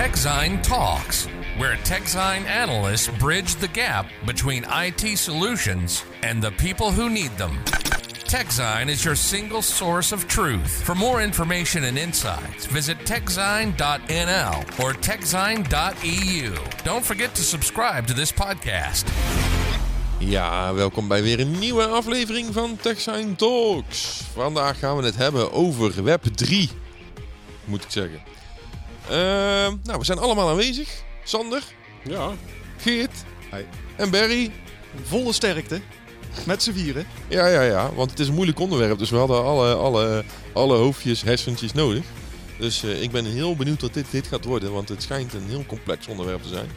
[0.00, 1.26] TechZine Talks,
[1.58, 7.58] where TechZine analysts bridge the gap between IT solutions and the people who need them.
[8.24, 10.82] TechZine is your single source of truth.
[10.84, 16.54] For more information and insights, visit techzine.nl or techzine.eu.
[16.82, 19.04] Don't forget to subscribe to this podcast.
[20.18, 24.22] Ja, welkom bij weer een nieuwe aflevering van TechSign Talks.
[24.32, 26.70] Vandaag gaan we het hebben over Web 3,
[27.64, 28.29] moet ik zeggen.
[29.10, 31.02] Ehm, nou, we zijn allemaal aanwezig.
[31.24, 31.62] Sander,
[32.04, 32.32] Ja,
[32.76, 33.24] Geert
[33.96, 34.50] en Barry.
[35.02, 35.80] Volle sterkte.
[36.46, 37.06] Met z'n vieren.
[37.28, 40.76] Ja, ja, ja, want het is een moeilijk onderwerp, dus we hadden alle, alle, alle
[40.76, 42.04] hoofdjes, hersentjes nodig.
[42.58, 45.48] Dus eh, ik ben heel benieuwd wat dit, dit gaat worden, want het schijnt een
[45.48, 46.68] heel complex onderwerp te zijn.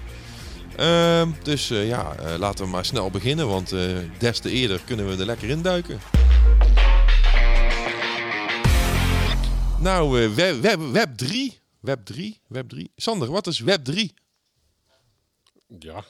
[0.76, 3.82] Ehm, dus eh, ja, eh, laten we maar snel beginnen, want eh,
[4.18, 6.00] des te eerder kunnen we er lekker in duiken.
[9.80, 11.63] Nou, web, web, web 3.
[11.84, 12.92] Web 3, Web 3.
[12.96, 14.14] Sander, wat is Web 3?
[15.80, 16.06] ja.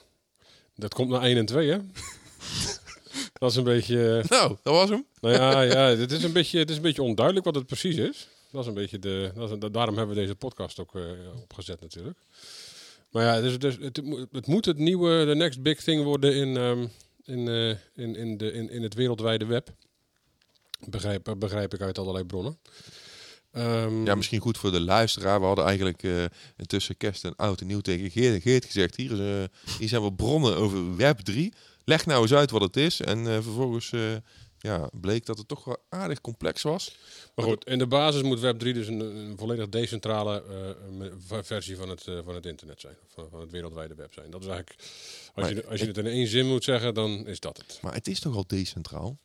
[0.76, 1.78] Dat komt naar 1 en 2, hè?
[3.40, 4.18] dat is een beetje...
[4.24, 5.06] eh, Nou, dat was hem.
[5.22, 7.96] Nou ja, ja het, is een beetje, het is een beetje onduidelijk wat het precies
[7.96, 8.28] is.
[8.52, 9.32] Dat is een beetje de...
[9.36, 11.02] Dat is, daarom hebben we deze podcast ook eh,
[11.42, 12.18] opgezet natuurlijk.
[13.10, 16.36] Maar ja, dus, dus, het, moet- het moet het nieuwe, de next big thing worden
[16.36, 16.88] in, ehm,
[17.24, 17.70] in, eh,
[18.04, 19.70] in, in, de, in, in het wereldwijde web.
[20.88, 22.58] Begrijp, begrijp ik uit allerlei bronnen.
[23.54, 25.40] Ehm, Ja, misschien goed voor de luisteraar.
[25.40, 26.26] We hadden eigenlijk eh
[26.66, 28.96] tussen kerst en oud en nieuw tegen Geert, Geert gezegd...
[28.96, 31.54] Hier, is, eh, hier zijn we bronnen over Web 3.
[31.86, 33.02] Leg nou eens uit wat het is.
[33.02, 33.92] En eh, vervolgens
[34.58, 36.96] ja, bleek dat het toch wel aardig complex was.
[37.36, 40.44] Maar goed, in de basis moet Web3 dus een, een volledig decentrale
[41.42, 42.96] versie van het, van het internet zijn.
[43.08, 44.32] Van, van het wereldwijde web zijn.
[44.32, 47.28] Dat is eigenlijk, als, Maar je, als je het in één zin moet zeggen, dan
[47.28, 47.80] is dat het.
[47.82, 49.18] Maar het is toch al decentraal?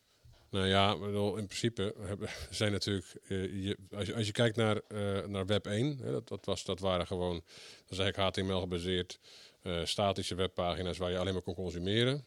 [0.50, 0.92] Nou ja,
[1.38, 5.46] in principe hebben, zijn natuurlijk, eh, je, als, je, als je kijkt naar, eh, naar
[5.46, 9.18] Web 1, hè, dat, dat, was, dat waren gewoon, dat is eigenlijk HTML gebaseerd,
[9.62, 12.24] eh, statische webpagina's waar je alleen maar kon consumeren.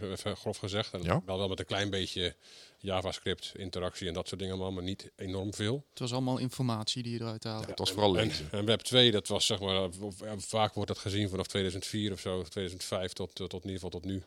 [0.00, 0.92] Even grof gezegd.
[0.92, 1.22] En Ja.
[1.26, 2.36] wel, wel met een klein beetje
[2.78, 5.84] JavaScript, interactie en dat soort dingen allemaal, maar niet enorm veel.
[5.90, 7.66] Het was allemaal informatie die je eruit haalde.
[7.66, 8.48] Het was vooral En, lezen.
[8.50, 9.88] en Web 2, dat was zeg maar, ja,
[10.38, 14.00] vaak wordt dat gezien vanaf 2004 of zo, 2005 tot, tot, tot in ieder geval
[14.00, 14.22] tot nu.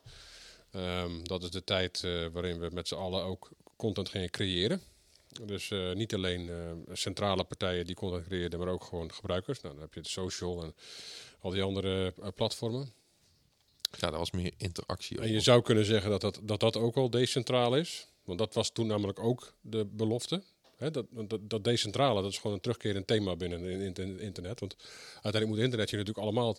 [0.75, 4.81] Ehm, dat is de tijd eh, waarin we met z'n allen ook content gingen creëren.
[5.46, 9.62] Dus eh, niet alleen eh, centrale partijen die content creëerden, maar ook gewoon gebruikers.
[9.62, 10.75] Nou, dan heb je de social en
[11.40, 12.94] al die andere platformen.
[14.00, 15.19] Ja, dat was meer interactie.
[15.19, 18.08] En je zou kunnen zeggen dat dat, dat dat ook al decentraal is.
[18.24, 20.44] Want dat was toen namelijk ook de belofte.
[20.78, 24.59] Dat, dat, dat decentrale, dat is gewoon een terugkerend thema binnen het in- in- internet.
[24.59, 24.75] Want
[25.13, 26.58] uiteindelijk moet internet je natuurlijk allemaal...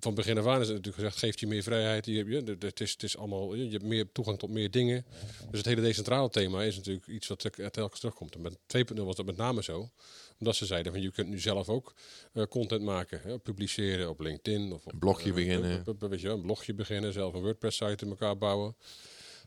[0.00, 2.06] Van begin af aan is het natuurlijk gezegd, geeft je meer vrijheid.
[2.06, 5.04] Je, je, het, is, het is allemaal, je hebt meer toegang tot meer dingen.
[5.50, 8.34] Dus het hele decentrale thema is natuurlijk iets wat telkens terugkomt.
[8.34, 8.58] En met
[8.94, 9.90] 2.0 was dat met name zo.
[10.38, 11.94] Omdat ze zeiden, van je kunt nu zelf ook
[12.32, 13.20] eh, content maken.
[13.22, 14.72] Hè, publiceren op LinkedIn.
[14.72, 15.84] Of op, Een blogje eh, beginnen.
[15.98, 18.74] weet je, wel, een blogje beginnen, zelf een WordPress-site in elkaar bouwen.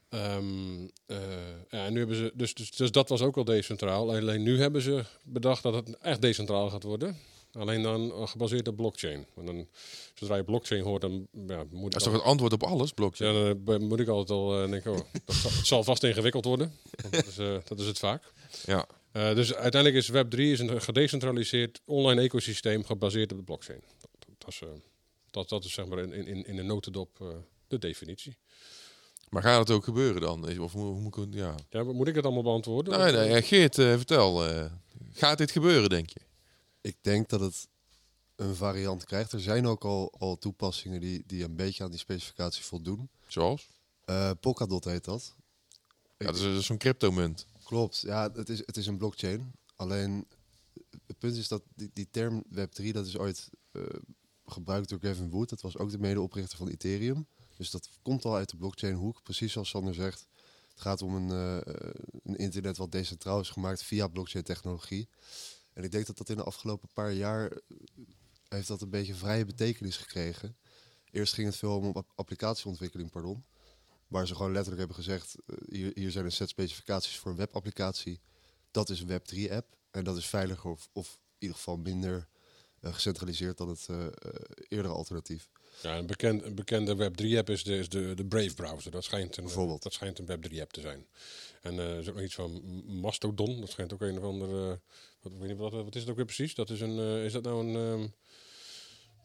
[0.09, 1.17] Eh,
[1.69, 4.09] ja, en nu hebben ze, dus, dus, dus dat was ook al decentraal.
[4.09, 7.17] Alleen nu hebben ze bedacht dat het echt decentraal gaat worden.
[7.51, 9.25] Alleen dan eh, gebaseerd op blockchain.
[9.33, 9.67] Want dan,
[10.13, 13.33] zodra je blockchain hoort, dan ja, moet Dat is toch het antwoord op alles, blockchain?
[13.33, 16.45] ja, dan eh, moet ik altijd al denken, oh, dat zal, het zal vast ingewikkeld
[16.45, 16.73] worden.
[17.09, 17.35] Dat, is,
[17.69, 18.33] dat is het vaak.
[18.65, 18.87] Ja.
[19.11, 23.83] Dus uiteindelijk is Web3 is een gedecentraliseerd online ecosysteem gebaseerd op de blockchain.
[23.99, 24.61] Dat, dat, is,
[25.31, 28.37] dat, dat is zeg maar in, in, in een notendop de definitie.
[29.29, 30.59] Maar gaat het ook gebeuren dan?
[30.59, 31.33] Of hoe, moet ik het...
[31.33, 31.55] Ja.
[31.69, 32.99] Ja, moet ik het allemaal beantwoorden?
[32.99, 34.45] Nee, nee, eh, ja, Geert, eh, vertel.
[34.47, 34.65] eh,
[35.11, 36.19] gaat dit gebeuren, denk je?
[36.81, 37.67] Ik denk dat het
[38.35, 39.31] een variant krijgt.
[39.31, 43.09] Er zijn ook al, al toepassingen die, die een beetje aan die specificatie voldoen.
[43.27, 43.67] Zoals?
[44.05, 45.35] Eh Polkadot heet dat.
[46.17, 47.45] Ja, dat is, dat is zo'n cryptomunt.
[47.63, 49.51] Klopt, ja, het is, het is een blockchain.
[49.75, 50.27] Alleen
[51.05, 53.81] het punt is dat die, die term Web3, dat is ooit eh,
[54.45, 55.49] gebruikt door Gavin Wood.
[55.49, 57.27] Dat was ook de medeoprichter van Ethereum.
[57.59, 60.27] Dus dat komt al uit de blockchain hoek, precies zoals Sander zegt.
[60.69, 61.73] Het gaat om een, eh,
[62.23, 65.09] een internet wat decentraal is gemaakt via blockchain technologie.
[65.73, 67.57] En ik denk dat dat in de afgelopen paar jaar eh,
[68.47, 70.57] heeft dat een beetje vrije betekenis gekregen.
[71.11, 73.45] Eerst ging het veel om app- applicatieontwikkeling, pardon.
[74.07, 77.37] Waar ze gewoon letterlijk hebben gezegd, eh, hier, hier zijn een set specificaties voor een
[77.37, 78.21] webapplicatie.
[78.71, 82.27] Dat is een Web3-app en dat is veiliger of, of in ieder geval minder
[82.81, 83.87] gecentraliseerd dan het
[84.67, 85.49] eerdere alternatief.
[85.81, 88.91] Ja, een, bekend, een bekende Web3-app is, de, is de, de Brave browser.
[88.91, 89.83] Dat schijnt een, Bijvoorbeeld.
[89.83, 91.05] Dat schijnt een Web3-app te zijn.
[91.61, 93.59] En eh, er is ook nog iets van Mastodon.
[93.59, 94.79] Dat schijnt ook een of andere...
[95.21, 96.55] wat, ik weet niet, wat, wat is het ook weer precies?
[96.55, 97.75] Dat is, een, eh, is dat nou een...
[97.75, 98.07] ehm,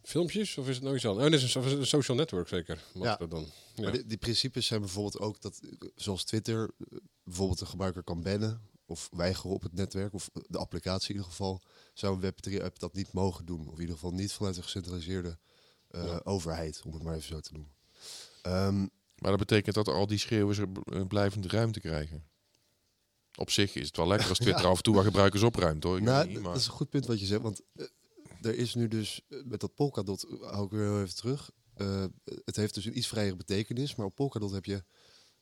[0.04, 1.26] filmpjes of is het nou iets anders?
[1.26, 2.84] Oh, een, of is het een social network zeker.
[2.94, 3.50] Mastodon.
[3.74, 3.82] Ja.
[3.82, 8.02] Maar die, die principes zijn bijvoorbeeld ook dat, eh, zoals Twitter, eh, bijvoorbeeld een gebruiker
[8.02, 11.62] kan bannen of weigeren op het netwerk, of de applicatie in ieder geval,
[11.94, 13.66] zou een Web3-app dat niet mogen doen.
[13.66, 15.53] Of in ieder geval niet vanuit een gecentraliseerde eh,
[16.02, 16.20] Ja.
[16.24, 17.72] overheid, om het maar even zo te noemen.
[18.42, 18.78] Ehm,
[19.14, 22.24] Maar dat betekent dat al die schreeuwers er een blijvende ruimte krijgen.
[23.38, 24.68] Op zich is het wel lekker als Twitter Ja.
[24.70, 25.96] af en toe wat gebruikers opruimt hoor.
[25.96, 27.86] Ik nou, niet, maar- dat is een goed punt wat je zegt, want eh,
[28.42, 31.50] er is nu dus, eh, met dat Polkadot, eh, hou ik weer heel even terug,
[31.74, 32.04] eh,
[32.44, 34.84] het heeft dus een iets vrijere betekenis, maar op Polkadot heb je,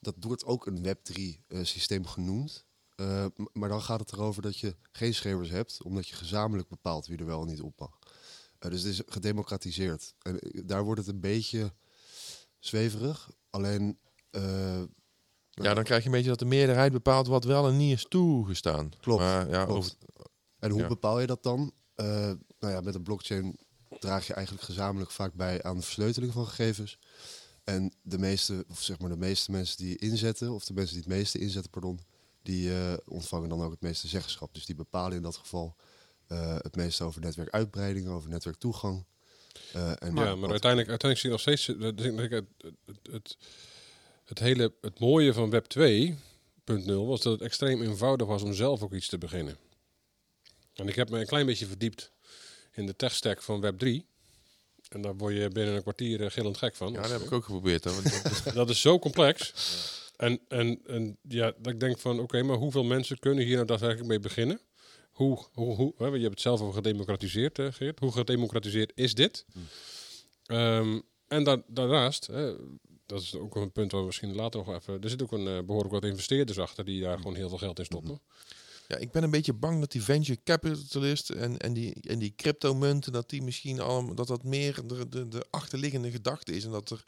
[0.01, 2.65] dat wordt ook een Web3-systeem genoemd.
[2.95, 6.69] Eh, m- maar dan gaat het erover dat je geen schreeuwers hebt, omdat je gezamenlijk
[6.69, 7.99] bepaalt wie er wel en niet op mag.
[8.63, 10.15] Eh, dus het is gedemocratiseerd.
[10.23, 11.73] En eh, daar wordt het een beetje
[12.59, 13.31] zweverig.
[13.51, 13.99] Alleen,
[14.31, 14.83] eh,
[15.51, 18.07] ja, dan krijg je een beetje dat de meerderheid bepaalt wat wel en niet is
[18.09, 18.91] toegestaan.
[19.01, 19.79] Klopt, Maar ja, klopt.
[19.79, 19.93] over,
[20.59, 20.87] En hoe Ja.
[20.89, 21.73] bepaal je dat dan?
[21.97, 22.39] Nou
[22.75, 23.57] ja, met een blockchain
[23.99, 26.99] draag je eigenlijk gezamenlijk vaak bij aan de versleuteling van gegevens.
[27.65, 31.05] En de meeste, of zeg maar de meeste mensen die inzetten, of de mensen die
[31.05, 32.01] het meeste inzetten, pardon,
[32.43, 32.71] die
[33.05, 34.55] ontvangen dan ook het meeste zeggenschap.
[34.55, 35.77] Dus die bepalen in dat geval
[36.39, 39.05] het meeste over netwerkuitbreiding, over netwerktoegang.
[39.73, 42.45] Eh, en ja, maar wat- uiteindelijk, uiteindelijk zie je nog steeds eh, denk ik, het,
[42.87, 43.37] het, het,
[44.25, 48.83] het hele het mooie van Web 2.0 was dat het extreem eenvoudig was om zelf
[48.83, 49.57] ook iets te beginnen.
[50.75, 52.13] En ik heb me een klein beetje verdiept
[52.73, 54.07] in de techstack van Web 3.
[54.89, 56.93] En daar word je binnen een kwartier eh, gillend gek van.
[56.93, 57.85] ja, dat heb ik ook geprobeerd.
[57.85, 59.53] Hè, want dat- Dat is zo complex.
[60.17, 63.67] En, en, en ja, dat ik denk van, oké, maar hoeveel mensen kunnen hier nou
[63.67, 64.61] daadwerkelijk mee beginnen?
[65.23, 67.99] Hoe, hoe, hoe, hè, je hebt het zelf over gedemocratiseerd, eh, Geert.
[67.99, 69.45] Hoe gedemocratiseerd is dit?
[70.47, 72.55] Ehm, en da- daarnaast, hè,
[73.07, 75.01] dat is ook een punt waar we misschien later nog even...
[75.01, 77.79] Er zit ook een eh, behoorlijk wat investeerders achter die daar gewoon heel veel geld
[77.79, 78.21] in stoppen.
[78.89, 82.33] ja, ik ben een beetje bang dat die venture capitalisten en, en die, en die
[82.37, 86.65] cryptomunten, dat die misschien allemaal, dat dat meer de, de, de achterliggende gedachte is.
[86.65, 87.05] En dat er,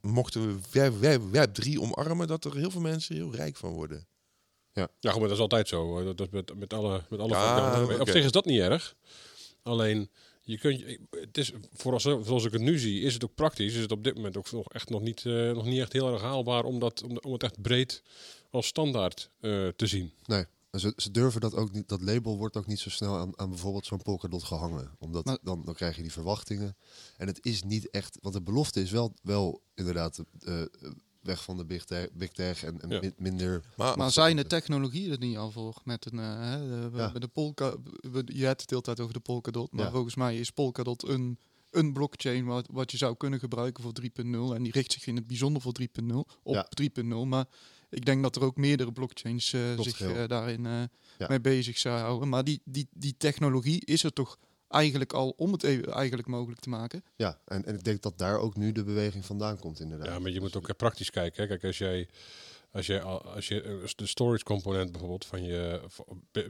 [0.00, 3.72] mochten we web, web, web 3 omarmen, dat er heel veel mensen heel rijk van
[3.72, 4.06] worden.
[4.74, 6.04] Ja, goed, maar dat is altijd zo.
[6.14, 8.00] Dat is met, met alle, met alle Ja.
[8.00, 8.96] Op zich is dat niet erg.
[9.62, 10.10] Alleen,
[10.42, 13.34] je kunt, je- het is, voor als, zoals ik het nu zie, is het ook
[13.34, 13.74] praktisch.
[13.74, 16.12] Is het op dit moment ook nog echt nog niet, eh, nog niet echt heel
[16.12, 18.02] erg haalbaar om, dat, om, om het echt breed
[18.50, 20.12] als standaard eh, te zien.
[20.24, 21.88] Nee, en ze, ze durven dat ook niet.
[21.88, 24.90] Dat label wordt ook niet zo snel aan, aan bijvoorbeeld zo'n Polkadot gehangen.
[24.98, 26.76] Omdat Maar- dan, dan krijg je die verwachtingen.
[27.16, 28.18] En het is niet echt.
[28.20, 30.62] Want de belofte is wel, wel inderdaad eh,
[31.24, 33.00] weg van de big tech, big tech en, en Ja.
[33.00, 33.62] min- minder.
[33.76, 35.80] Maar, Maar zijn de technologieën er niet al voor?
[35.84, 36.58] Met een, eh, hè,
[36.90, 37.10] de, Ja.
[37.12, 39.72] met de Polka, we- je hebt het de hele tijd over de Polkadot.
[39.72, 39.90] Maar Ja.
[39.90, 41.38] volgens mij is Polkadot een,
[41.70, 44.54] een blockchain wat, wat je zou kunnen gebruiken voor 3.0.
[44.54, 46.66] En die richt zich in het bijzonder voor 3.0, op Ja.
[46.68, 47.26] 3.0.
[47.26, 47.44] Maar
[47.90, 50.88] ik denk dat er ook meerdere blockchains eh, zich eh, daarin Ja.
[51.28, 52.28] mee bezig zou houden.
[52.28, 54.38] Maar die, die, die technologie is er toch
[54.74, 57.04] eigenlijk al om het even eigenlijk mogelijk te maken.
[57.16, 60.06] Ja, en, en ik denk dat daar ook nu de beweging vandaan komt, inderdaad.
[60.08, 61.42] Ja, maar je moet ook praktisch kijken.
[61.42, 61.48] Hè.
[61.48, 62.08] Kijk, als jij,
[62.70, 65.80] als jij, al- als je eh, de storage component bijvoorbeeld van je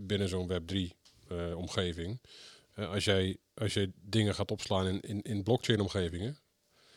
[0.00, 0.97] binnen zo'n Web 3
[1.29, 2.21] eh, omgeving,
[2.75, 6.38] eh, als jij als je dingen gaat opslaan in, in, in blockchain omgevingen,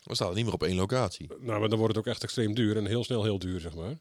[0.07, 1.27] we staan niet meer op één locatie.
[1.39, 3.75] nou, maar dan wordt het ook echt extreem duur en heel snel heel duur, zeg
[3.75, 3.99] maar.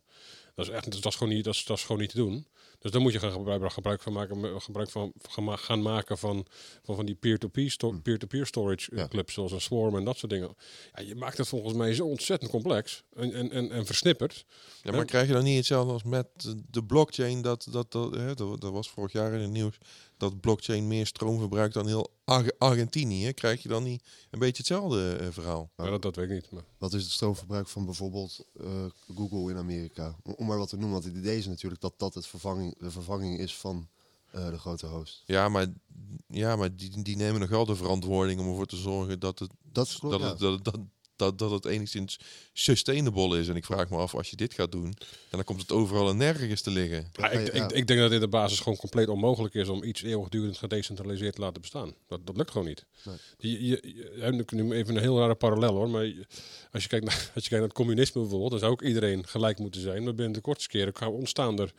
[0.54, 2.46] Dat is echt, dat is gewoon niet, dat is, dat is gewoon niet te doen.
[2.78, 6.18] Dus dan moet je gaan gebruik, gebruik van maken, gebruik van gaan ma- gaan maken
[6.18, 6.46] van,
[6.82, 9.08] van, van die peer-to-peer, sto- peer-to-peer storage eh, Ja.
[9.08, 10.54] clubs, zoals een Swarm en dat soort dingen.
[10.94, 14.44] Ja, je maakt het volgens mij zo ontzettend complex en, en, en, en versnipperd.
[14.82, 16.26] Ja, maar krijg je dan niet hetzelfde als met
[16.70, 17.42] de blockchain?
[17.42, 19.78] Dat, dat, dat, hè, dat, dat was vorig jaar in het nieuws.
[20.16, 23.32] Dat blockchain meer stroom verbruikt dan heel Arge- Argentinië.
[23.32, 25.70] Krijg je dan niet een beetje hetzelfde eh, verhaal?
[25.76, 26.50] Ja, dat, dat weet ik niet.
[26.50, 26.64] Maar.
[26.78, 30.16] Wat is het stroomverbruik van bijvoorbeeld eh, Google in Amerika?
[30.22, 32.74] Om, om maar wat te noemen, want het idee is natuurlijk dat dat het vervanging,
[32.78, 33.88] de vervanging is van
[34.30, 35.22] eh, de grote host.
[35.26, 35.66] Ja, maar,
[36.28, 39.50] ja, maar die, die nemen nog wel de verantwoording om ervoor te zorgen dat het,
[39.72, 40.28] Dat klopt, dat, ja.
[40.28, 40.80] het, dat, dat,
[41.16, 42.18] dat, dat het enigszins
[42.52, 43.48] sustainable is.
[43.48, 44.96] En ik vraag me af, als je dit gaat doen, en
[45.30, 47.08] dan komt het overal en nergens te liggen.
[47.12, 47.64] Ja, ik, Ja.
[47.64, 51.34] ik, ik denk dat in de basis gewoon compleet onmogelijk is om iets eeuwigdurend gedecentraliseerd
[51.34, 51.94] te laten bestaan.
[52.06, 52.84] Dat, dat lukt gewoon niet.
[53.04, 53.16] Nee.
[53.38, 56.12] Je, je, nu even een heel rare parallel hoor, maar
[56.72, 59.26] als je, kijkt naar, als je kijkt naar het communisme bijvoorbeeld, dan zou ook iedereen
[59.26, 60.04] gelijk moeten zijn.
[60.04, 61.72] Maar binnen de kortste keren ontstaan er,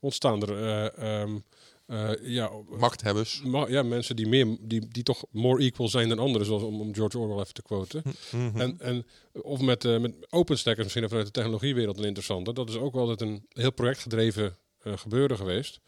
[0.00, 1.38] ontstaan er eh, ehm,
[1.86, 3.42] eh, ja, Machthebbers.
[3.42, 6.80] ma- ja, mensen die, meer, die, die toch more equal zijn dan anderen, zoals om,
[6.80, 8.02] om George Orwell even te quoten.
[8.30, 8.60] Mhm.
[8.60, 12.52] En, en, of met, eh met OpenStack is misschien vanuit de technologiewereld een interessante.
[12.52, 15.80] Dat is ook altijd een heel projectgedreven eh, gebeuren geweest.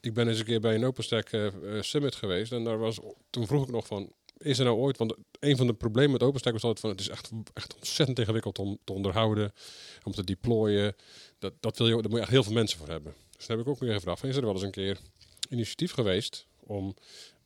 [0.00, 1.30] Ik ben eens een keer bij een OpenStack
[1.80, 2.52] Summit geweest.
[2.52, 2.98] En daar was,
[3.30, 4.96] toen vroeg ik nog van, is er nou ooit...
[4.98, 6.90] Want een van de problemen met OpenStack was altijd van...
[6.90, 9.52] Het is echt, echt ontzettend ingewikkeld om te onderhouden,
[10.04, 10.96] om te deployen.
[11.38, 13.14] Dat, dat wil je, daar moet je echt heel veel mensen voor hebben.
[13.36, 14.98] Dus dan heb ik ook weer gevraagd, is er wel eens een keer
[15.48, 16.46] initiatief geweest...
[16.60, 16.94] om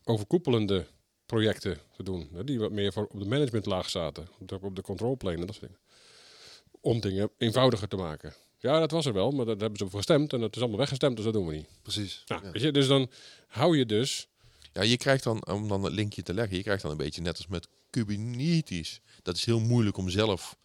[0.05, 0.87] overkoepelende
[1.27, 2.29] projecten te doen.
[2.33, 4.29] Hè, die wat meer voor op de managementlaag zaten.
[4.41, 5.79] Op de, op de control plane en dat soort dingen.
[6.81, 8.35] Om dingen eenvoudiger te maken.
[8.59, 10.79] Ja, dat was er wel, maar daar hebben ze voor gestemd en dat is allemaal
[10.79, 11.67] weggestemd, dus dat doen we niet.
[11.83, 12.23] Precies.
[12.27, 12.51] Nou, Ja.
[12.53, 13.11] weet je, dus dan
[13.47, 14.29] hou je dus...
[14.73, 17.21] Ja, je krijgt dan, om dan het linkje te leggen, je krijgt dan een beetje
[17.21, 19.01] net als met Kubernetes.
[19.23, 20.57] Dat is heel moeilijk om zelf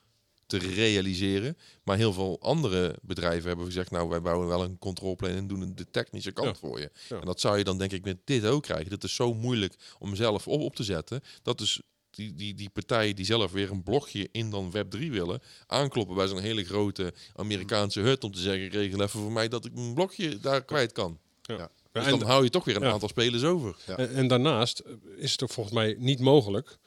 [0.46, 1.58] te realiseren.
[1.84, 5.72] Maar heel veel andere bedrijven hebben gezegd, nou wij bouwen wel een controlplan en doen
[5.76, 6.68] de technische kant Ja.
[6.68, 6.92] voor je.
[7.10, 7.20] Ja.
[7.20, 8.90] En dat zou je dan denk ik met dit ook krijgen.
[8.90, 11.22] Dat is zo moeilijk om zelf op, op te zetten.
[11.42, 15.42] Dat dus die, die, die partijen die zelf weer een blogje in dan Web3 willen,
[15.68, 19.66] aankloppen bij zo'n hele grote Amerikaanse hut om te zeggen, regel even voor mij dat
[19.66, 21.20] ik mijn blogje daar kwijt kan.
[21.42, 21.58] Ja.
[21.58, 21.70] Ja.
[21.92, 23.76] Dus en, dan hou je toch weer een aantal spelers over.
[23.86, 24.84] En, en daarnaast
[25.18, 26.78] is het ook volgens mij niet mogelijk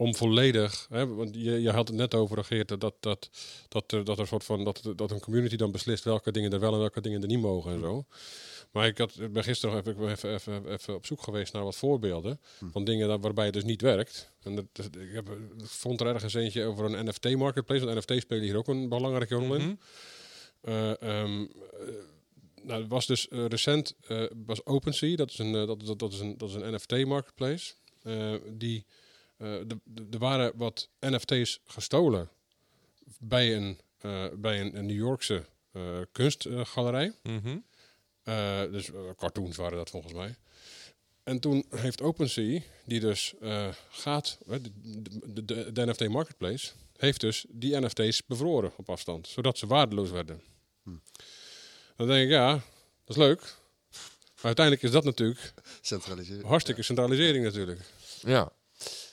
[0.00, 3.30] om volledig, hè, want je, je had het net over Geert, dat, dat, dat,
[3.68, 6.52] dat, er, dat er een soort van dat, dat een community dan beslist welke dingen
[6.52, 8.04] er wel en welke dingen er niet mogen en zo.
[8.70, 11.76] Maar ik, had, ben gisteren nog even, even, even, even op zoek geweest naar wat
[11.76, 12.40] voorbeelden
[12.70, 14.32] van dingen waarbij het dus niet werkt.
[14.42, 18.44] En dat, ik, heb, vond er ergens eentje over een NFT marketplace, want NFT spelen
[18.44, 19.80] hier ook een belangrijke rol in.
[22.62, 26.12] Nou, het was dus eh, recent eh, was OpenSea, dat is een, dat, dat, dat
[26.12, 27.72] is een, dat is een NFT marketplace.
[28.02, 28.86] Eh, die,
[30.10, 32.28] er waren wat NFT's gestolen
[33.18, 37.12] bij een, eh, bij een, een New Yorkse eh, kunstgalerij.
[37.22, 37.58] Mhm.
[38.22, 40.36] Eh, dus eh, cartoons waren dat volgens mij.
[41.22, 44.70] En toen heeft OpenSea, die dus eh, gaat, eh, de,
[45.32, 50.10] de, de, de NFT Marketplace, heeft dus die NFT's bevroren op afstand, zodat ze waardeloos
[50.10, 50.42] werden.
[51.96, 52.52] Dan denk ik, ja,
[53.04, 53.40] dat is leuk.
[54.34, 55.54] Maar uiteindelijk is dat natuurlijk
[56.42, 57.80] hartstikke centralisering natuurlijk.
[58.20, 58.52] Ja.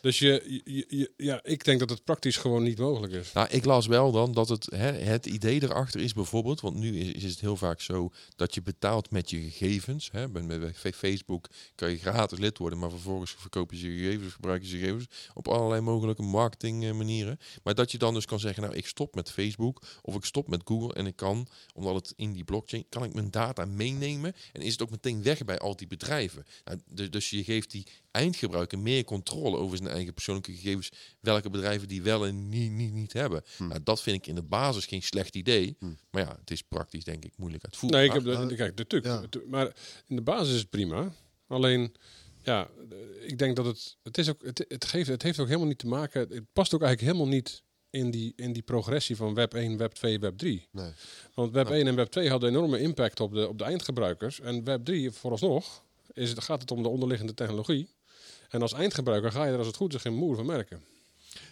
[0.01, 3.33] Dus je, ja, ik denk dat het praktisch gewoon niet mogelijk is.
[3.33, 6.99] Nou, ik las wel dan dat het, hè, het idee erachter is bijvoorbeeld, want nu
[6.99, 10.09] is, is het heel vaak zo dat je betaalt met je gegevens.
[10.11, 10.29] Hè.
[10.29, 14.63] Bij, bij Facebook kan je gratis lid worden, maar vervolgens verkoop je je gegevens, gebruik
[14.63, 17.31] je je gegevens op allerlei mogelijke marketing eh.
[17.63, 20.47] Maar dat je dan dus kan zeggen, nou ik stop met Facebook of ik stop
[20.47, 24.33] met Google en ik kan, omdat het in die blockchain, kan ik mijn data meenemen
[24.53, 26.45] en is het ook meteen weg bij al die bedrijven.
[26.65, 27.87] Nou, dus, dus je geeft die
[28.17, 32.93] eindgebruiker meer controle over zijn eigen persoonlijke gegevens, welke bedrijven die wel en niet, niet,
[32.93, 33.43] niet hebben.
[33.57, 35.77] Nou, dat vind ik in de basis geen slecht idee.
[36.11, 37.99] Maar ja, het is praktisch denk ik moeilijk uitvoerbaar.
[37.99, 39.33] Nee, ik heb de, Ah, kijk, natuurlijk.
[39.33, 39.41] ja.
[39.47, 39.75] Maar
[40.07, 41.13] in de basis is het prima.
[41.47, 41.95] Alleen,
[42.43, 42.69] ja,
[43.21, 45.77] ik denk dat het, het is ook, het, het geeft, het heeft ook helemaal niet
[45.79, 46.21] te maken.
[46.21, 49.93] Het past ook eigenlijk helemaal niet in die, in die progressie van Web 1, Web
[49.93, 50.67] 2, Web 3.
[50.71, 50.91] Nee.
[51.33, 54.39] Want Web 1 en Web 2 hadden enorme impact op de, op de eindgebruikers.
[54.39, 55.83] En Web 3, vooralsnog,
[56.13, 57.87] is het, gaat het om de onderliggende technologie.
[58.49, 60.83] En als eindgebruiker ga je er als het goed is geen moer van merken.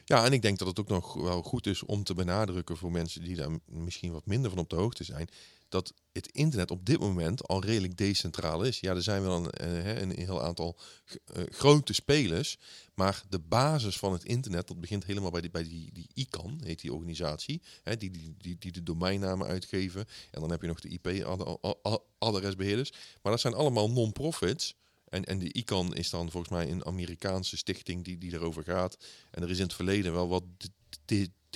[0.05, 2.91] Ja, en ik denk dat het ook nog wel goed is om te benadrukken voor
[2.91, 5.29] mensen die daar misschien wat minder van op de hoogte zijn.
[5.69, 8.79] Dat het internet op dit moment al redelijk decentraal is.
[8.79, 10.77] Ja, er zijn wel een, eh, een heel aantal
[11.25, 12.57] eh, grote spelers.
[12.93, 16.27] Maar de basis van het internet, dat begint helemaal bij die, bij die, die
[16.63, 17.61] heet die organisatie.
[17.83, 20.05] Hè, die, die, die, die de domeinnamen uitgeven.
[20.31, 22.91] En dan heb je nog de IP-adresbeheerders.
[23.21, 24.75] Maar dat zijn allemaal non-profits.
[25.23, 28.97] En, de ICANN is dan volgens mij een Amerikaanse stichting die, die erover gaat.
[29.31, 30.43] En er is in het verleden wel wat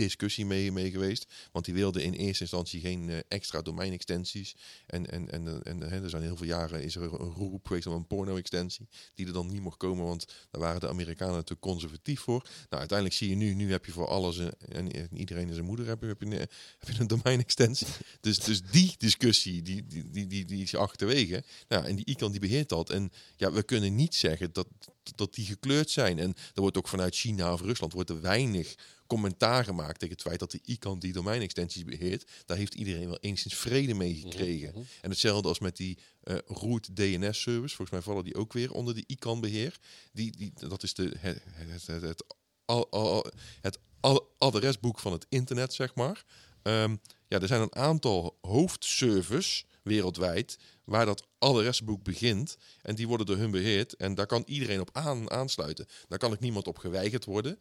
[0.04, 1.26] discussie mee, mee geweest.
[1.52, 4.56] Want die wilden in eerste instantie geen eh, extra domeinextensies.
[4.86, 7.68] En, en, en, en, en hè, er zijn heel veel jaren is er een roep
[7.68, 8.88] geweest om een porno-extensie.
[9.16, 12.42] Die er dan niet mocht komen, want daar waren de Amerikanen te conservatief voor.
[12.42, 15.54] Nou, uiteindelijk zie je nu, nu heb je voor alles eh, en, en iedereen en
[15.54, 16.50] zijn moeder heb je, heb je, een, heb
[16.88, 17.88] je een domeinextensie.
[18.22, 21.44] Dus, dus die discussie, die, die, die, die, die is achterwege.
[21.68, 22.90] Nou, en die ICANN die beheert dat.
[22.90, 24.68] En ja, we kunnen niet zeggen dat,
[25.16, 26.20] dat die gekleurd zijn.
[26.20, 28.76] En er wordt ook vanuit China of Rusland wordt er weinig
[29.08, 32.30] commentaar gemaakt tegen het feit dat de ICANN die domeinextensies beheert.
[32.46, 34.88] Daar heeft iedereen wel enigszins vrede mee gekregen.
[35.02, 37.76] En hetzelfde als met die eh, root DNS-service.
[37.76, 39.78] Volgens mij vallen die ook weer onder de ICANN-beheer.
[40.14, 42.24] Die, die, dat is de, het, het, het, het,
[42.66, 43.26] al, al,
[43.62, 46.26] het al- adresboek van het internet, zeg maar.
[46.62, 46.96] Ehm,
[47.28, 52.58] ja, er zijn een aantal hoofdservers wereldwijd waar dat adresboek begint.
[52.82, 53.96] En die worden door hun beheerd.
[53.96, 55.88] En daar kan iedereen op aan, aansluiten.
[56.08, 57.60] Daar kan ook niemand op geweigerd worden.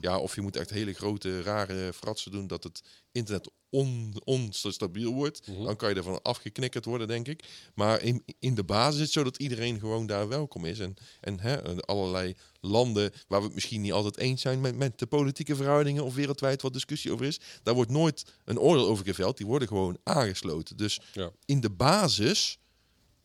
[0.00, 5.12] Ja, of je moet echt hele grote, rare fratsen doen dat het internet on, onstabiel
[5.14, 5.46] wordt.
[5.64, 7.44] Dan kan je ervan afgeknikkerd worden, denk ik.
[7.74, 10.78] Maar in, in de basis is het zo dat iedereen gewoon daar welkom is.
[10.78, 14.98] En, en hè, allerlei landen waar we het misschien niet altijd eens zijn met, met
[14.98, 17.40] de politieke verhoudingen of wereldwijd wat discussie over is.
[17.62, 19.36] Daar wordt nooit een oordeel over geveld.
[19.36, 20.76] Die worden gewoon aangesloten.
[20.76, 21.30] Dus Ja.
[21.44, 22.58] in de basis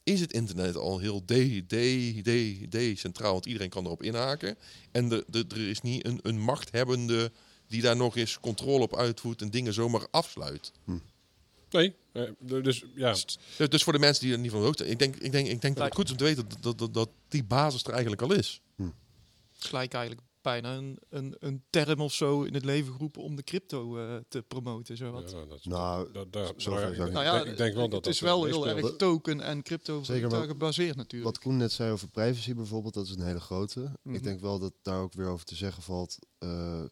[0.03, 3.31] is het internet al heel de, de, de, decentraal.
[3.31, 4.57] Want iedereen kan erop inhaken.
[4.91, 7.31] En de, de, er is niet een, een machthebbende
[7.67, 10.72] die daar nog eens controle op uitvoert en dingen zomaar afsluit.
[11.69, 13.12] Nee, eh, dus ja.
[13.12, 15.62] Dus, dus voor de mensen die er niet van hoogte ik denk, ik denk, ik
[15.62, 17.91] denk dat het goed is om te weten dat, dat, dat, dat die basis er
[17.91, 18.62] eigenlijk al is.
[19.53, 23.43] Gelijk eigenlijk bijna een, een, een term of zo in het leven geroepen om de
[23.43, 24.97] crypto eh, te promoten.
[24.97, 25.31] Zo wat.
[25.31, 27.89] Ja, dat is- Nou, dat- daar- zo nou ja, ik Nou denk- ik denk wel
[27.89, 31.31] dat het is dat wel heel erg token en crypto Zeker, maar gebaseerd natuurlijk.
[31.35, 33.91] Wat Koen net zei over privacy bijvoorbeeld, dat is een hele grote.
[34.03, 34.15] Mhm.
[34.15, 36.83] Ik denk wel dat daar ook weer over te zeggen valt eh,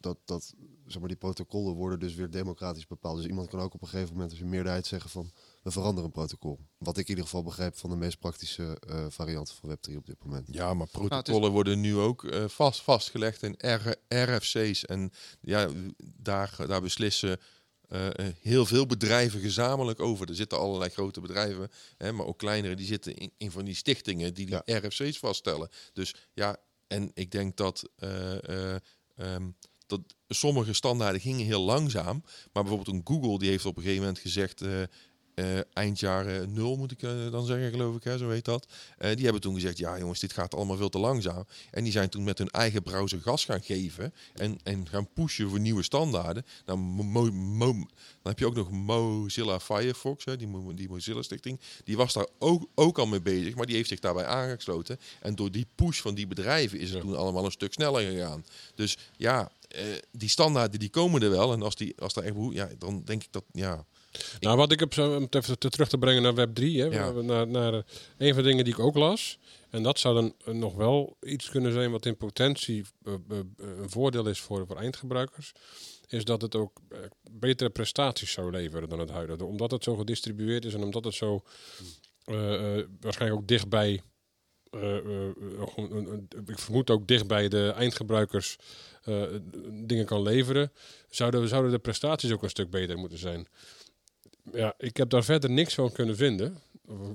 [0.00, 0.54] dat, dat
[0.86, 3.16] zeg maar, die protocollen worden dus weer democratisch bepaald.
[3.16, 5.30] Dus iemand kan ook op een gegeven moment als een meerderheid zeggen van
[5.66, 6.58] we veranderen een protocol.
[6.78, 10.06] Wat ik in ieder geval begrijp van de meest praktische eh varianten van Web3 op
[10.06, 10.48] dit moment.
[10.50, 14.84] Ja, maar Nou, protocollen worden nu ook eh, vast, vastgelegd in R- RFC's.
[14.84, 15.68] En ja,
[16.16, 17.38] daar, daar beslissen
[17.88, 20.28] eh, eh, heel veel bedrijven gezamenlijk over.
[20.28, 23.74] Er zitten allerlei grote bedrijven, hè, maar ook kleinere, die zitten in, in van die
[23.74, 25.68] stichtingen die die RFC's vaststellen.
[25.92, 26.56] Dus ja,
[26.86, 28.80] en ik denk dat, eh, eh,
[29.16, 29.50] ehm,
[29.86, 32.22] dat sommige standaarden gingen heel langzaam.
[32.52, 34.60] Maar bijvoorbeeld een Google, die heeft op een gegeven moment gezegd...
[34.62, 34.82] eh,
[35.36, 38.66] eh, eind jaren nul moet ik eh, dan zeggen, geloof ik, hè, zo heet dat.
[38.98, 41.44] Eh, die hebben toen gezegd, ja jongens, dit gaat allemaal veel te langzaam.
[41.70, 45.48] En die zijn toen met hun eigen browser gas gaan geven en, en gaan pushen
[45.48, 46.44] voor nieuwe standaarden.
[46.66, 47.88] Nou, Mo- Mo- Mo- dan
[48.22, 51.60] heb je ook nog Mozilla Firefox, hè, die, Mo- die Mozilla stichting.
[51.84, 54.98] Die was daar ook, ook al mee bezig, maar die heeft zich daarbij aangesloten.
[55.20, 57.04] En door die push van die bedrijven is het Ja.
[57.04, 58.44] toen allemaal een stuk sneller gegaan.
[58.74, 59.50] Dus ja,
[60.10, 61.52] die standaarden die komen er wel.
[61.52, 63.84] En als, die, als daar echt ja, dan denk ik dat, ja...
[64.40, 66.86] Nou, wat ik heb, om het even te- terug te brengen naar Web 3, hè,
[66.86, 67.10] Ja.
[67.10, 67.80] naar, naar eh,
[68.18, 69.38] een van de dingen die ik ook las.
[69.70, 73.12] En dat zou dan eh, nog wel iets kunnen zijn wat in potentie eh,
[73.56, 75.52] een voordeel is voor, voor eindgebruikers.
[76.08, 76.80] Is dat het ook
[77.30, 79.44] betere prestaties zou leveren dan het huidige.
[79.44, 81.42] Omdat het zo gedistribueerd is en omdat het zo
[83.00, 84.02] waarschijnlijk ook dichtbij.
[86.46, 88.56] ik vermoed ook dichtbij de eindgebruikers
[89.70, 90.72] dingen kan leveren.
[91.10, 93.46] Zouden, zouden de prestaties ook een stuk beter moeten zijn.
[94.52, 96.60] Ja, ik heb daar verder niks van kunnen vinden.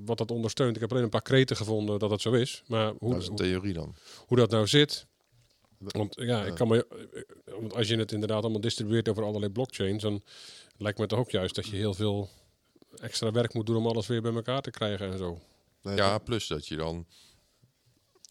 [0.06, 0.76] Wat dat ondersteunt.
[0.76, 2.64] Ik heb alleen een paar kreten gevonden dat het zo is.
[2.68, 3.96] Maar hoe, Dat is een theorie dan.
[4.28, 5.06] hoe dat nou zit.
[5.78, 6.88] Want ja, ik kan me,
[7.60, 10.22] want als je het inderdaad allemaal distribueert over allerlei blockchains, dan
[10.78, 12.30] lijkt me toch ook juist dat je heel veel
[12.96, 15.40] extra werk moet doen om alles weer bij elkaar te krijgen en zo.
[15.82, 17.06] Nee, Ja, dat- plus dat je dan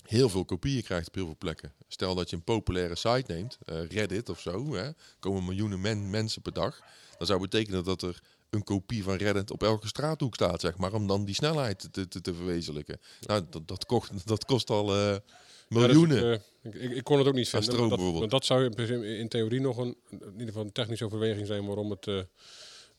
[0.02, 1.72] heel veel kopieën krijgt op heel veel plekken.
[1.88, 6.10] Stel dat je een populaire site neemt, eh, Reddit of zo, hè, komen miljoenen men-
[6.10, 6.80] mensen per dag.
[7.18, 10.92] Dan zou betekenen dat er een kopie van Reddit op elke straathoek staat, zeg maar,
[10.92, 13.00] om dan die snelheid te, te, te verwezenlijken.
[13.26, 15.16] Nou, dat, dat, kost, dat kost al eh,
[15.68, 16.16] miljoenen.
[16.16, 17.72] Ja, dus ik, eh, ik, ik kon het ook niet vinden.
[17.72, 18.30] stroom maar dat, bijvoorbeeld.
[18.30, 21.66] maar dat zou in, in theorie nog een, in ieder geval een technische overweging zijn
[21.66, 22.22] waarom het, eh,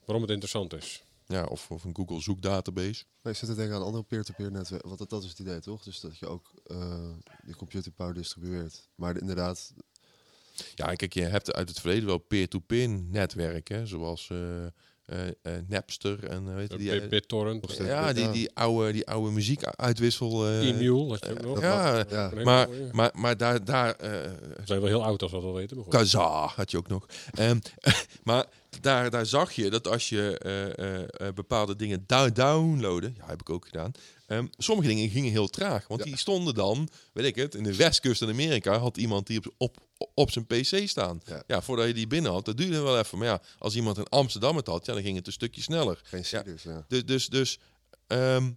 [0.05, 1.03] waarom het interessant is.
[1.27, 3.03] ja, of, of een Google zoekdatabase.
[3.21, 4.87] Maar ik zit te denken aan andere peer-to-peer netwerken.
[4.87, 5.83] Want dat, dat is het idee, toch?
[5.83, 7.09] Dus dat je ook eh,
[7.43, 8.89] die computing power distribueert.
[8.95, 9.73] Maar inderdaad,
[10.75, 14.29] Ja, kijk, je hebt uit het verleden wel peer-to-peer netwerken, zoals
[15.67, 20.47] Napster en eh, weet je, die, BitTorrent, Ja, die, die oude, die oude muziekuitwissel.
[20.47, 21.59] eh e-mule, had je ook nog.
[21.59, 25.37] dat ja, maar, maar, maar daar, daar eh, We zijn wel heel oud als we
[25.37, 25.77] dat al weten.
[25.77, 27.05] maar had je ook nog.
[27.33, 27.59] Ehm,
[28.23, 28.45] maar
[28.79, 33.41] daar, daar zag je dat als je eh, eh, eh, bepaalde dingen downloaden, ja, heb
[33.41, 33.91] ik ook gedaan.
[34.31, 36.05] Ehm, sommige dingen gingen heel traag, want Ja.
[36.05, 39.53] die stonden dan, weet ik het, in de westkust in Amerika had iemand die op,
[39.57, 41.21] op, op zijn PC staan.
[41.25, 41.43] Ja.
[41.47, 41.61] Ja.
[41.61, 43.17] voordat je die binnen had, dat duurde wel even.
[43.17, 45.99] Maar ja, als iemand in Amsterdam het had, ja, dan ging het een stukje sneller.
[46.03, 46.23] geen.
[46.29, 46.43] Ja.
[46.87, 47.59] Dus, dus, dus
[48.07, 48.51] ehm,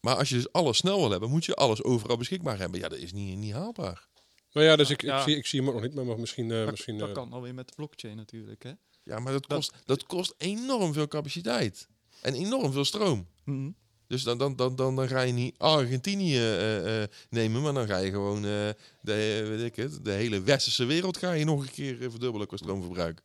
[0.00, 2.80] maar als je dus alles snel wil hebben, moet je alles overal beschikbaar hebben.
[2.80, 4.08] Ja, dat is niet, niet haalbaar.
[4.52, 5.16] Nou ja, dus ik, Ja.
[5.18, 6.50] ik, zie, ik zie hem ook nog niet, maar misschien...
[6.50, 8.62] eh, dat misschien dat eh, kan alweer met de blockchain natuurlijk.
[8.62, 8.72] Hè?
[9.04, 11.88] Ja, maar dat kost, dat kost enorm veel capaciteit.
[12.22, 13.26] En enorm veel stroom.
[13.44, 13.70] Mhm.
[14.10, 17.86] Dus dan, dan, dan, dan, dan ga je niet Argentinië eh, eh, nemen, maar dan
[17.86, 18.68] ga je gewoon eh,
[19.00, 22.56] de, weet ik het, de hele westerse wereld ga je nog een keer verdubbelen qua
[22.56, 23.22] stroomverbruik.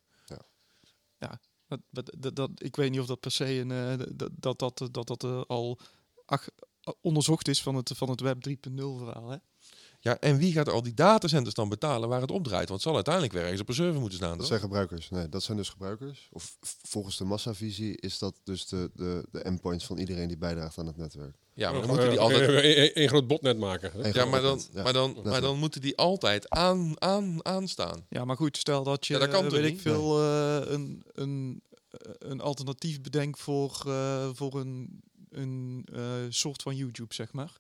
[1.68, 4.60] Dat, dat, dat, dat- ik weet niet of dat per se een, eh, dat, dat,
[4.60, 5.80] dat, dat, dat al
[6.26, 6.50] ach-
[7.02, 9.30] onderzocht is van het, van het Web 3.0 verhaal.
[9.30, 9.38] Hè?
[10.06, 12.68] Ja, en wie gaat al die datacenters dan betalen waar het opdraait?
[12.70, 14.30] Want het zal uiteindelijk weer ergens op een server moeten staan.
[14.30, 14.48] Dat toch?
[14.48, 15.10] zijn gebruikers.
[15.10, 16.28] Nee, dat zijn dus gebruikers.
[16.32, 20.78] Of volgens de massavisie is dat dus de, de, de endpoints van iedereen die bijdraagt
[20.78, 21.36] aan het netwerk.
[21.54, 22.50] Ja, maar dan eh, moeten die eh, altijd...
[22.50, 23.92] eh, eh, Een groot botnet maken.
[24.02, 24.10] hè?
[24.10, 24.84] Ja, maar dan, ja.
[24.84, 28.06] maar, dan, maar dan moeten die altijd aan, aan, aanstaan.
[28.10, 31.62] Ja, maar goed, stel dat je, Ja, dat kan weet ik veel, een, een,
[32.20, 37.52] een alternatief bedenkt voor, eh, voor een, een eh, soort van YouTube, zeg maar.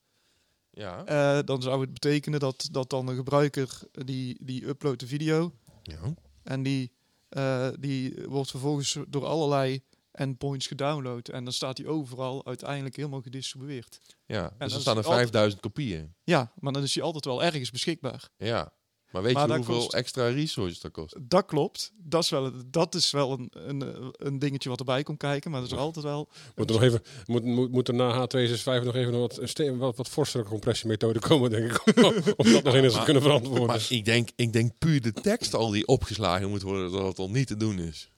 [0.75, 1.05] Ja.
[1.05, 5.53] Eh, dan zou het betekenen dat, dat dan een gebruiker die, die uploadt de video
[5.83, 6.13] ja.
[6.43, 6.91] en die,
[7.29, 11.27] eh, die wordt vervolgens door allerlei endpoints gedownload.
[11.27, 13.99] En dan staat die overal uiteindelijk helemaal gedistribueerd.
[14.25, 14.41] ja.
[14.41, 16.13] dan Dus er staan er die altijd- 5000 kopieën.
[16.23, 18.29] Ja, maar dan is die altijd wel ergens beschikbaar.
[18.38, 18.73] Ja.
[19.15, 21.15] Maar weet Maar je dat hoeveel kost- extra resources dat kost?
[21.21, 21.91] Dat klopt.
[21.97, 25.51] Dat is wel, dat is wel een, een, een dingetje wat erbij komt kijken.
[25.51, 26.30] Maar dat is altijd wel...
[26.56, 29.39] Moet er nog even, moet, moet, moet er na H265 nog even wat,
[29.78, 31.82] wat, wat forsere compressiemethode komen, denk ik.
[32.39, 33.65] om dat nog eens te kunnen verantwoorden.
[33.65, 37.19] Maar ik denk, ik denk puur de tekst al die opgeslagen moet worden, dat het
[37.19, 38.10] al niet te doen is.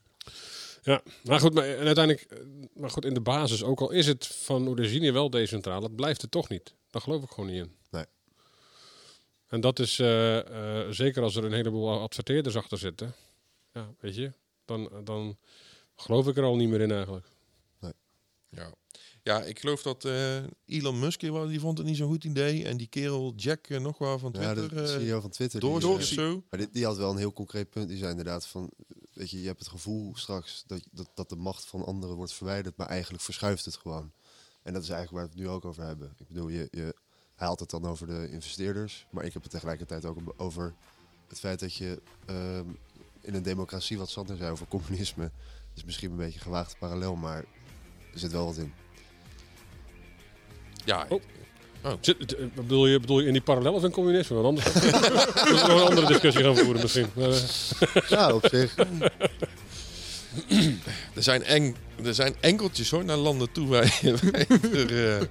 [0.81, 2.37] Ja, maar goed, maar, en uiteindelijk, eh,
[2.73, 6.21] maar goed, in de basis, ook al is het van origine wel decentraal, het blijft
[6.21, 6.73] het toch niet.
[6.89, 7.71] Daar geloof ik gewoon niet in.
[9.47, 9.59] Nee.
[9.59, 10.37] En dat is eh,
[10.79, 13.13] eh, zeker als er een heleboel adverteerders achter zitten,
[13.73, 14.31] ja, weet je,
[14.65, 15.37] dan, dan
[15.95, 17.25] geloof ik er al niet meer in eigenlijk.
[18.49, 18.73] Ja,
[19.23, 22.65] ja ik geloof dat eh, Elon Musk, die die vond het niet zo'n goed idee.
[22.65, 25.59] En die kerel Jack nog wel van Ja, Twitter, de eh CEO van Twitter.
[25.59, 26.43] die, door zo.
[26.49, 27.87] Maar die, die had wel een heel concreet punt.
[27.87, 28.71] Die zei inderdaad van,
[29.13, 32.33] weet je, je hebt het gevoel straks dat, dat, dat de macht van anderen wordt
[32.33, 34.11] verwijderd, maar eigenlijk verschuift het gewoon.
[34.63, 36.13] En dat is eigenlijk waar we het nu ook over hebben.
[36.17, 36.95] Ik bedoel, je, je,
[37.37, 40.73] hij had het dan over de investeerders, maar ik heb het tegelijkertijd ook over
[41.27, 42.65] het feit dat je ehm,
[43.21, 45.31] in een democratie, wat Sander zei over communisme,
[45.75, 47.37] is misschien een beetje een gewaagde parallel, maar
[48.13, 48.73] er zit wel wat in.
[50.85, 51.07] Ja,
[51.83, 51.93] Oh.
[52.01, 54.35] Zit, eh, bedoel, je, bedoel je in die parallel of in communisme?
[54.35, 57.07] Want anders moeten we nog een andere discussie gaan voeren misschien.
[57.15, 58.75] Maar, eh, Ja, op zich.
[61.15, 65.27] er, zijn eng, er zijn enkeltjes hoor, naar landen toe waar je, waar er, eh,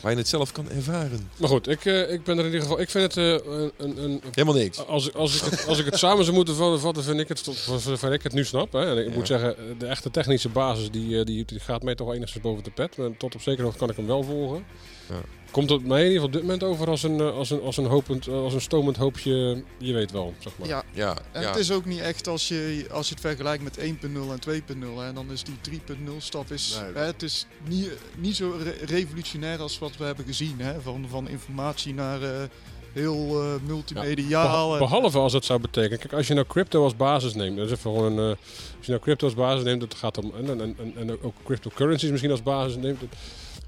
[0.00, 1.30] waar je het zelf kan ervaren.
[1.36, 2.80] maar goed, ik, eh, ik ben er in ieder geval.
[2.80, 4.86] Ik vind het eh, een, een, een Helemaal niks.
[4.86, 7.38] Als, als, ik het, als ik het samen zou moeten va- vatten, vind ik het,
[7.66, 8.72] zover ik het nu snap.
[8.72, 8.90] Hè.
[8.90, 9.14] En ik Ja.
[9.14, 12.64] moet zeggen, de echte technische basis die, eh, die, die gaat mij toch enigszins boven
[12.64, 12.96] de pet.
[12.96, 14.64] Maar tot op zekere hoogte kan ik hem wel volgen.
[15.08, 15.20] Ja.
[15.50, 17.60] Komt het mij in ieder geval op dit moment over als een, eh, als een,
[17.62, 20.68] als een, hopend, eh, als een stomend hoopje, je weet wel, zeg maar.
[20.68, 21.48] Ja, Ja, en ja.
[21.48, 25.02] het is ook niet echt als je, als je het vergelijkt met 1.0 en 2.0.
[25.04, 26.92] En dan is die 3.0 stap is, Nee.
[26.94, 30.60] hè, het is niet, niet zo re- revolutionair als wat we hebben gezien.
[30.60, 30.80] Hè?
[30.80, 32.30] Van, van informatie naar eh,
[32.92, 34.78] heel multimediaal.
[34.78, 35.98] Behalve als het zou betekenen.
[35.98, 37.56] Kijk, als je nou crypto als basis neemt.
[37.56, 38.36] Dat is even gewoon een, eh,
[38.76, 40.32] als je nou crypto als basis neemt, dat gaat om.
[40.36, 43.00] En, en, en, en ook cryptocurrencies misschien als basis neemt.
[43.00, 43.08] Dat,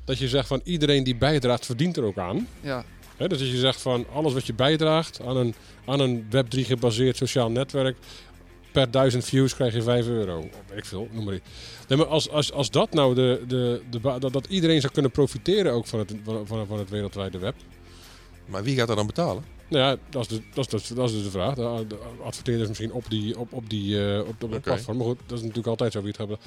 [0.05, 2.49] dat je zegt van iedereen die bijdraagt, verdient er ook aan.
[2.61, 2.85] ja,
[3.17, 6.61] Hè, dus als je zegt van alles wat je bijdraagt aan een, aan een Web3
[6.61, 7.97] gebaseerd sociaal netwerk.
[8.73, 10.39] Per duizend views krijg je 5 euro.
[10.39, 11.49] Of weet ik veel, noem maar iets.
[11.89, 15.11] Nee, maar als, als, als dat nou de, de, de, dat, dat iedereen zou kunnen
[15.11, 17.55] profiteren ook van het, van, van het wereldwijde web.
[18.47, 19.45] Maar wie gaat dat dan betalen?
[19.73, 21.55] Nou ja, dat is, de, dat, is, dat, is, dat is dus de vraag.
[21.55, 24.97] De, de adverteerders misschien op die, op, op die eh, op, op platform.
[24.97, 26.39] Maar goed, dat is natuurlijk altijd zo wie het hebben.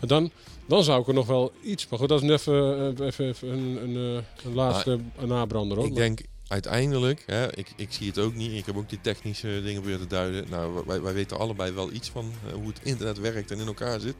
[0.00, 0.30] Maar dan,
[0.66, 1.88] dan zou ik er nog wel iets...
[1.88, 5.76] Maar goed, dat is nu even, eh, even, even een, een, eh, een laatste nabrander.
[5.76, 5.86] Hoor.
[5.86, 8.52] Ik denk uiteindelijk, hè, ik, ik zie het ook niet.
[8.52, 10.46] Ik heb ook die technische dingen proberen te duiden.
[10.50, 14.00] Nou, wij, wij weten allebei wel iets van hoe het internet werkt en in elkaar
[14.00, 14.14] zit.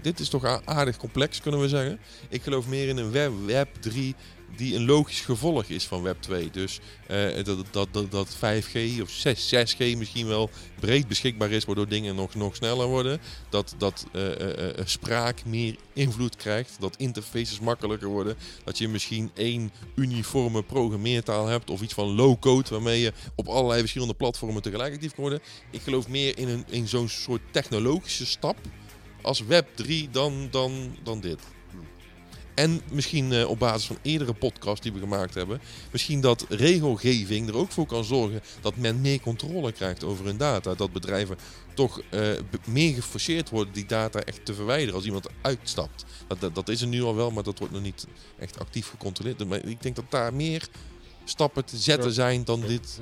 [0.00, 2.00] Dit is toch aardig complex, kunnen we zeggen.
[2.28, 4.14] Ik geloof meer in een web, web 3
[4.56, 6.50] die een logisch gevolg is van Web 2.
[6.50, 11.64] Dus eh, dat, dat, dat, dat 5G of 6, 6G misschien wel breed beschikbaar is,
[11.64, 13.20] waardoor dingen nog, nog sneller worden.
[13.48, 18.36] Dat, dat eh, eh, spraak meer invloed krijgt, dat interfaces makkelijker worden.
[18.64, 23.80] Dat je misschien één uniforme programmeertaal hebt of iets van low-code waarmee je op allerlei
[23.80, 25.40] verschillende platformen tegelijk actief kan worden.
[25.70, 28.56] Ik geloof meer in, een, in zo'n soort technologische stap
[29.22, 31.38] als Web 3 dan, dan, dan dit.
[32.54, 35.60] En misschien eh, op basis van eerdere podcasts die we gemaakt hebben,
[35.90, 40.36] misschien dat regelgeving er ook voor kan zorgen dat men meer controle krijgt over hun
[40.36, 40.74] data.
[40.74, 41.36] Dat bedrijven
[41.74, 42.20] toch eh,
[42.66, 46.04] meer geforceerd worden die data echt te verwijderen als iemand uitstapt.
[46.26, 48.06] Dat, dat, dat is er nu al wel, maar dat wordt nog niet
[48.38, 49.48] echt actief gecontroleerd.
[49.48, 50.68] Maar ik denk dat daar meer
[51.24, 53.00] stappen te zetten zijn dan dit.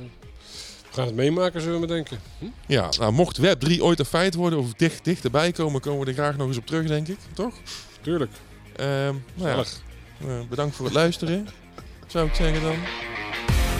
[0.89, 2.21] We gaan het meemaken, zullen we denken.
[2.39, 2.47] Hm?
[2.67, 6.07] Ja, nou, mocht Web 3 ooit een feit worden of dicht, dichterbij komen, komen we
[6.07, 7.19] er graag nog eens op terug, denk ik.
[7.35, 7.55] Toch?
[8.01, 8.31] Tuurlijk.
[8.77, 9.65] Ehm, nou ja,
[10.21, 11.49] eh, bedankt voor het luisteren,
[12.07, 12.77] zou ik zeggen dan.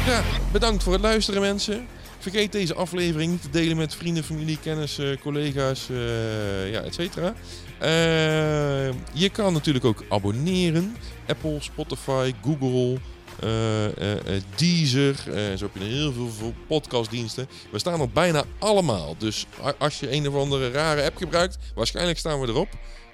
[0.07, 0.23] Ja,
[0.53, 1.87] bedankt voor het luisteren, mensen.
[2.21, 7.35] Vergeet deze aflevering niet te delen met vrienden, familie, kennissen, collega's, eh, ja, et cetera.
[7.79, 10.97] Eh, je kan natuurlijk ook abonneren.
[11.27, 12.99] Apple, Spotify, Google,
[13.41, 15.15] eh, Deezer.
[15.57, 17.49] zo heb je er heel veel, veel podcastdiensten.
[17.71, 19.15] We staan er bijna allemaal.
[19.19, 19.47] Dus
[19.79, 22.69] als je een of andere rare app gebruikt, waarschijnlijk staan we erop.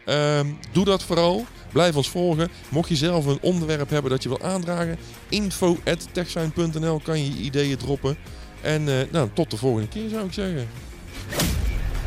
[0.06, 1.46] Ehm, doe dat vooral.
[1.72, 2.48] Blijf ons volgen.
[2.68, 7.76] Mocht je zelf een onderwerp hebben dat je wil aandragen, info.techsign.nl kan je je ideeën
[7.76, 8.16] droppen.
[8.60, 10.68] En eh, nou, tot de volgende keer zou ik zeggen.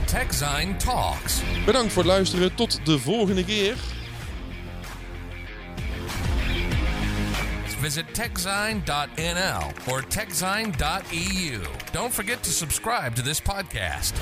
[0.06, 1.42] TechZine Talks.
[1.66, 2.56] Bedankt voor het luisteren.
[2.56, 3.76] Tot de volgende keer.
[7.80, 11.62] Visit techzine.nl or techzine.eu.
[11.92, 14.14] Don't forget to subscribe to this podcast.